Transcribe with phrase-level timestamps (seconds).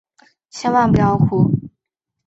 [0.49, 1.51] 千万不要哭！